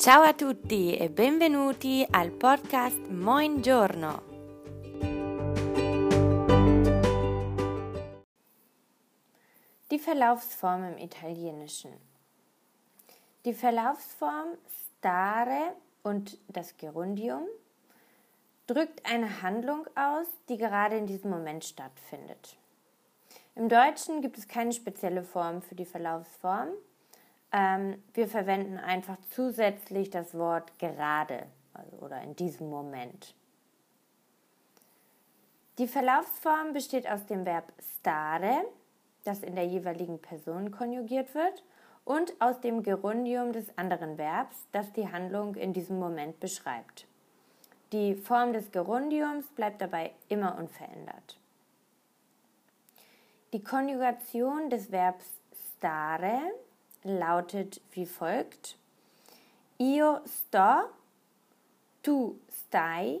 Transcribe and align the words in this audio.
Ciao 0.00 0.22
a 0.22 0.32
tutti 0.32 0.96
e 0.96 1.10
benvenuti 1.10 2.06
al 2.10 2.30
podcast 2.30 2.96
Moin 3.08 3.60
Giorno. 3.60 4.22
Die 9.90 9.98
Verlaufsform 9.98 10.84
im 10.84 10.96
Italienischen. 10.96 11.92
Die 13.44 13.52
Verlaufsform 13.52 14.56
stare 14.96 15.76
und 16.02 16.38
das 16.48 16.78
Gerundium 16.78 17.42
drückt 18.66 19.04
eine 19.04 19.42
Handlung 19.42 19.86
aus, 19.96 20.28
die 20.48 20.56
gerade 20.56 20.96
in 20.96 21.06
diesem 21.06 21.28
Moment 21.28 21.62
stattfindet. 21.62 22.56
Im 23.54 23.68
Deutschen 23.68 24.22
gibt 24.22 24.38
es 24.38 24.48
keine 24.48 24.72
spezielle 24.72 25.22
Form 25.22 25.60
für 25.60 25.74
die 25.74 25.84
Verlaufsform. 25.84 26.70
Ähm, 27.52 28.02
wir 28.14 28.28
verwenden 28.28 28.78
einfach 28.78 29.16
zusätzlich 29.30 30.10
das 30.10 30.34
Wort 30.34 30.78
gerade 30.78 31.46
also, 31.74 31.96
oder 31.98 32.20
in 32.22 32.36
diesem 32.36 32.70
Moment. 32.70 33.34
Die 35.78 35.88
Verlaufsform 35.88 36.72
besteht 36.72 37.08
aus 37.08 37.26
dem 37.26 37.46
Verb 37.46 37.72
stare, 37.98 38.64
das 39.24 39.42
in 39.42 39.54
der 39.54 39.66
jeweiligen 39.66 40.20
Person 40.20 40.70
konjugiert 40.70 41.34
wird, 41.34 41.62
und 42.04 42.32
aus 42.40 42.60
dem 42.60 42.82
Gerundium 42.82 43.52
des 43.52 43.66
anderen 43.78 44.18
Verbs, 44.18 44.56
das 44.72 44.92
die 44.92 45.10
Handlung 45.10 45.54
in 45.54 45.72
diesem 45.72 45.98
Moment 45.98 46.40
beschreibt. 46.40 47.06
Die 47.92 48.14
Form 48.14 48.52
des 48.52 48.70
Gerundiums 48.72 49.46
bleibt 49.48 49.80
dabei 49.80 50.12
immer 50.28 50.58
unverändert. 50.58 51.38
Die 53.52 53.62
Konjugation 53.62 54.70
des 54.70 54.92
Verbs 54.92 55.24
stare 55.76 56.40
lautet 57.02 57.80
wie 57.92 58.06
folgt: 58.06 58.76
Io 59.78 60.20
sto, 60.26 60.90
tu 62.02 62.38
stai, 62.48 63.20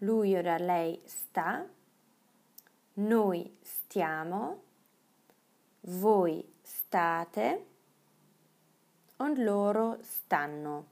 lui 0.00 0.36
oder 0.36 0.58
lei 0.58 1.00
sta, 1.06 1.64
noi 2.94 3.50
stiamo, 3.62 4.60
voi 5.82 6.44
state 6.62 7.64
und 9.18 9.38
loro 9.38 9.98
stanno. 10.02 10.84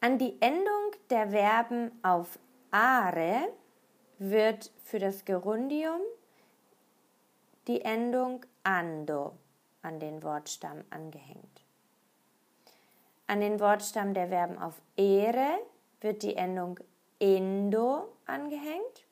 An 0.00 0.18
die 0.18 0.36
Endung 0.40 0.92
der 1.10 1.28
Verben 1.28 1.92
auf 2.02 2.38
are 2.70 3.48
wird 4.18 4.70
für 4.84 4.98
das 4.98 5.24
Gerundium 5.24 6.00
die 7.68 7.82
Endung 7.82 8.44
ando 8.64 9.38
an 9.82 9.98
den 9.98 10.22
Wortstamm 10.22 10.84
angehängt. 10.90 11.64
An 13.26 13.40
den 13.40 13.60
Wortstamm 13.60 14.14
der 14.14 14.28
Verben 14.28 14.58
auf 14.58 14.80
ere 14.96 15.58
wird 16.00 16.22
die 16.22 16.36
Endung 16.36 16.78
endo 17.18 18.08
angehängt 18.26 19.06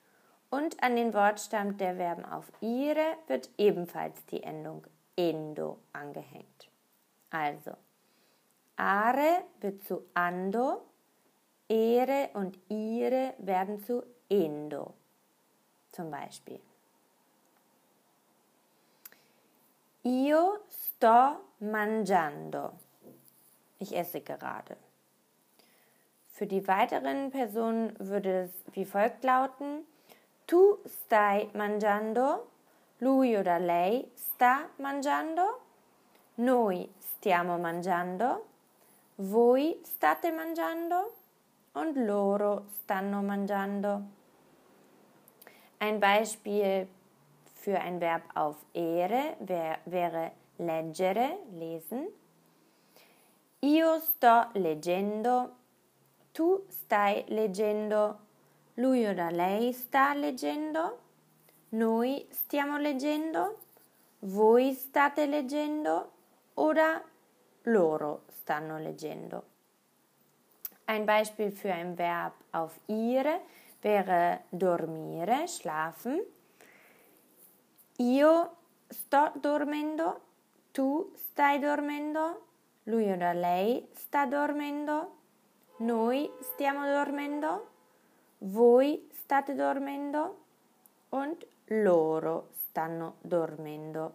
und 0.50 0.82
an 0.82 0.96
den 0.96 1.14
Wortstamm 1.14 1.76
der 1.76 1.96
Verben 1.96 2.24
auf 2.24 2.50
ire 2.60 3.16
wird 3.28 3.48
ebenfalls 3.56 4.24
die 4.26 4.42
Endung 4.42 4.84
endo 5.16 5.78
angehängt. 5.92 6.68
Also, 7.30 7.72
are 8.76 9.44
wird 9.60 9.84
zu 9.84 10.02
ando, 10.14 10.82
ere 11.68 12.30
und 12.34 12.58
ire 12.68 13.34
werden 13.38 13.82
zu 13.84 14.02
endo. 14.28 14.94
Zum 15.92 16.10
Beispiel. 16.10 16.60
Io 20.02 20.60
sto 20.70 21.40
mangiando. 21.58 22.72
Ich 23.78 23.94
esse 23.94 24.22
gerade. 24.22 24.78
Für 26.32 26.46
die 26.46 26.66
weiteren 26.66 27.30
Personen 27.30 27.94
würde 27.98 28.44
es 28.44 28.64
wie 28.72 28.86
folgt 28.86 29.24
lauten: 29.24 29.84
Tu 30.46 30.78
stai 30.86 31.50
mangiando, 31.52 32.46
lui 33.00 33.36
oder 33.36 33.58
lei 33.58 34.08
sta 34.16 34.70
mangiando, 34.78 35.60
noi 36.36 36.88
stiamo 36.98 37.58
mangiando, 37.58 38.46
voi 39.18 39.78
state 39.84 40.32
mangiando 40.32 41.12
und 41.74 41.94
loro 41.98 42.64
stanno 42.82 43.20
mangiando. 43.20 44.00
Ein 45.78 46.00
Beispiel 46.00 46.88
für 47.60 47.78
ein 47.78 48.00
Verb 48.00 48.22
auf 48.34 48.56
Ehre 48.72 49.36
wäre 49.84 50.32
leggere, 50.58 51.38
lesen. 51.52 52.08
Io 53.62 53.98
sto 54.00 54.46
leggendo, 54.54 55.50
tu 56.32 56.64
stai 56.70 57.24
leggendo, 57.28 58.16
lui 58.76 59.06
oder 59.06 59.30
lei 59.30 59.72
sta 59.72 60.14
leggendo, 60.14 60.98
noi 61.70 62.26
stiamo 62.30 62.78
leggendo, 62.78 63.58
voi 64.20 64.72
state 64.72 65.26
leggendo 65.26 66.12
oder 66.54 67.02
loro 67.64 68.22
stanno 68.30 68.78
leggendo. 68.78 69.42
Ein 70.86 71.04
Beispiel 71.04 71.52
für 71.52 71.72
ein 71.72 71.98
Verb 71.98 72.32
auf 72.52 72.80
ihre 72.86 73.40
wäre 73.82 74.40
dormire, 74.50 75.46
schlafen. 75.46 76.20
Io 78.00 78.56
sto 78.88 79.30
dormendo, 79.34 80.20
tu 80.72 81.12
stai 81.14 81.58
dormendo, 81.58 82.46
lui 82.84 83.10
oder 83.12 83.34
lei 83.34 83.86
sta 83.92 84.24
dormendo, 84.24 85.16
noi 85.80 86.30
stiamo 86.40 86.86
dormendo, 86.86 87.68
voi 88.38 89.06
state 89.12 89.54
dormendo 89.54 90.44
und 91.10 91.44
loro 91.66 92.48
stanno 92.52 93.16
dormendo. 93.20 94.12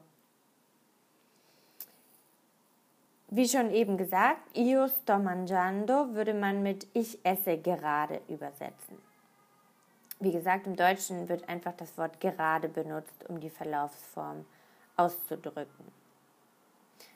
Wie 3.28 3.48
schon 3.48 3.70
eben 3.70 3.98
gesagt, 3.98 4.58
io 4.58 4.88
sto 4.88 5.20
mangiando 5.20 6.14
würde 6.14 6.34
man 6.34 6.64
mit 6.64 6.88
ich 6.94 7.20
esse 7.24 7.58
gerade 7.58 8.22
übersetzen. 8.30 8.98
Wie 10.20 10.32
gesagt, 10.32 10.66
im 10.66 10.76
Deutschen 10.76 11.28
wird 11.28 11.48
einfach 11.50 11.74
das 11.74 11.98
Wort 11.98 12.20
gerade 12.22 12.70
benutzt, 12.70 13.30
um 13.30 13.40
die 13.40 13.50
Verlaufsform 13.50 14.46
auszudrücken. 14.96 15.86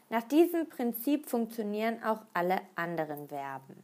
Nach 0.10 0.24
diesem 0.24 0.68
Prinzip 0.68 1.30
funktionieren 1.30 2.04
auch 2.04 2.22
alle 2.34 2.60
anderen 2.76 3.28
Verben. 3.30 3.84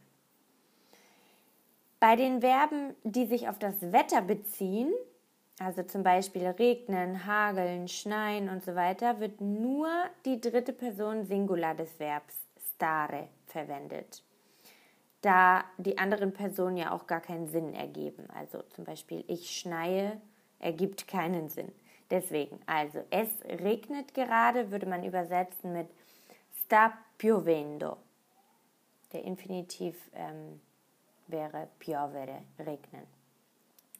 Bei 1.98 2.14
den 2.14 2.40
Verben, 2.40 2.94
die 3.04 3.26
sich 3.26 3.48
auf 3.48 3.58
das 3.58 3.80
Wetter 3.80 4.20
beziehen, 4.20 4.92
also 5.58 5.82
zum 5.82 6.02
Beispiel 6.02 6.46
regnen, 6.46 7.24
hageln, 7.24 7.88
schneien 7.88 8.50
und 8.50 8.62
so 8.62 8.74
weiter, 8.74 9.18
wird 9.20 9.40
nur 9.40 9.88
die 10.26 10.40
dritte 10.40 10.74
Person 10.74 11.24
Singular 11.24 11.74
des 11.74 11.98
Verbs 11.98 12.34
stare 12.74 13.28
verwendet 13.46 14.22
da 15.26 15.64
die 15.76 15.98
anderen 15.98 16.32
Personen 16.32 16.76
ja 16.76 16.92
auch 16.92 17.08
gar 17.08 17.20
keinen 17.20 17.48
Sinn 17.48 17.74
ergeben. 17.74 18.28
Also 18.30 18.62
zum 18.70 18.84
Beispiel 18.84 19.24
ich 19.26 19.58
schneie 19.58 20.20
ergibt 20.60 21.08
keinen 21.08 21.48
Sinn. 21.48 21.72
Deswegen, 22.10 22.60
also 22.66 23.04
es 23.10 23.28
regnet 23.60 24.14
gerade, 24.14 24.70
würde 24.70 24.86
man 24.86 25.02
übersetzen 25.02 25.72
mit 25.72 25.88
sta 26.64 26.96
piovendo. 27.18 27.96
Der 29.12 29.24
Infinitiv 29.24 29.96
ähm, 30.14 30.60
wäre 31.26 31.68
piovere, 31.80 32.42
regnen. 32.60 33.08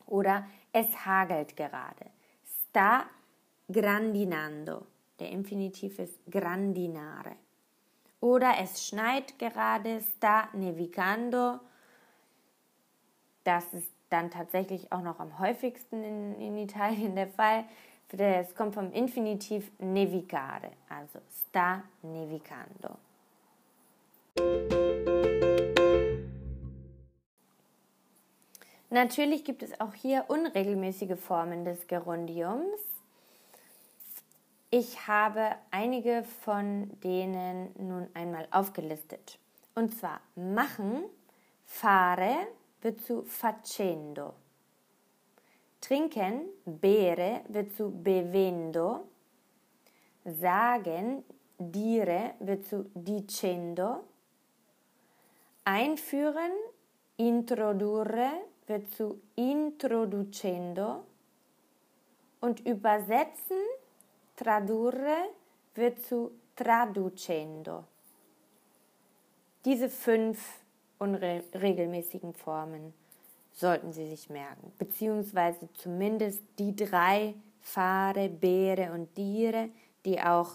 Oder 0.07 0.47
es 0.73 0.87
hagelt 1.05 1.57
gerade. 1.57 2.07
Sta 2.45 3.07
grandinando. 3.69 4.87
Der 5.19 5.31
Infinitiv 5.31 5.99
ist 5.99 6.21
grandinare. 6.31 7.33
Oder 8.21 8.55
es 8.61 8.87
schneit 8.87 9.39
gerade, 9.39 10.01
sta 10.01 10.49
nevicando. 10.53 11.61
Das 13.45 13.73
ist 13.73 13.93
dann 14.11 14.31
tatsächlich 14.31 14.91
auch 14.93 15.03
noch 15.03 15.21
am 15.21 15.39
häufigsten 15.39 16.03
in, 16.03 16.41
in 16.41 16.59
Italien 16.59 17.15
der 17.15 17.29
Fall. 17.29 17.65
Es 18.11 18.55
kommt 18.55 18.75
vom 18.75 18.93
Infinitiv 18.93 19.71
nevicare, 19.79 20.71
also 20.89 21.19
sta 21.29 21.83
nevicando. 22.03 22.97
Natürlich 28.91 29.45
gibt 29.45 29.63
es 29.65 29.81
auch 29.81 29.93
hier 29.95 30.25
unregelmäßige 30.29 31.19
Formen 31.19 31.65
des 31.65 31.87
Gerundiums. 31.89 32.81
Ich 34.71 35.07
habe 35.07 35.55
einige 35.71 36.25
von 36.45 36.91
denen 37.01 37.73
nun 37.79 38.09
einmal 38.15 38.49
aufgelistet. 38.51 39.39
Und 39.75 39.97
zwar 39.97 40.21
machen, 40.35 41.05
fare 41.65 42.49
wird 42.81 43.01
zu 43.01 43.23
facendo. 43.23 44.35
Trinken, 45.81 46.47
bere 46.65 47.43
wird 47.49 47.77
zu 47.77 47.91
bevendo. 47.91 49.07
Sagen, 50.25 51.23
dire 51.59 52.35
wird 52.41 52.67
zu 52.67 52.91
dicendo. 52.95 54.05
Einführen, 55.65 56.51
introdurre 57.17 58.31
wird 58.67 58.93
zu 58.95 59.21
introducendo. 59.37 61.05
Und 62.41 62.61
übersetzen, 62.67 63.63
tradurre 64.37 65.17
wird 65.75 66.01
zu 66.03 66.31
traducendo. 66.55 67.85
Diese 69.65 69.89
fünf 69.89 70.61
unregelmäßigen 70.99 72.35
Formen 72.35 72.95
sollten 73.53 73.93
Sie 73.93 74.07
sich 74.09 74.31
merken, 74.31 74.73
beziehungsweise 74.79 75.69
zumindest 75.75 76.41
die 76.59 76.77
drei 76.77 77.35
fare, 77.61 78.29
bere 78.29 78.93
und 78.93 79.17
dire, 79.17 79.69
die 80.05 80.21
auch 80.21 80.53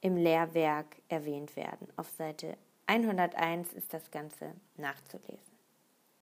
im 0.00 0.16
Lehrwerk 0.16 0.96
erwähnt 1.08 1.56
werden. 1.56 1.88
Auf 1.96 2.10
Seite 2.10 2.58
101 2.86 3.72
ist 3.72 3.94
das 3.94 4.10
Ganze 4.10 4.52
nachzulesen. 4.76 5.53